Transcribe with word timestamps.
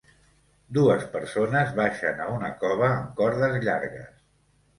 Dues 0.77 1.03
persones 1.15 1.73
baixen 1.81 2.23
a 2.25 2.31
una 2.37 2.49
cova 2.65 2.89
amb 2.95 3.13
cordes 3.21 3.61
llargues. 3.69 4.11